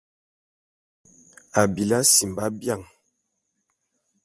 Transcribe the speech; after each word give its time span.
Abili 1.61 1.93
asimba 2.01 2.43
bian. 2.59 2.81